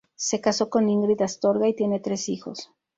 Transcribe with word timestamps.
Se 0.15 0.41
casó 0.41 0.71
con 0.71 0.89
Ingrid 0.89 1.21
Astorga 1.21 1.67
y 1.67 1.75
tienen 1.75 2.01
tres 2.01 2.27
hijos. 2.27 2.71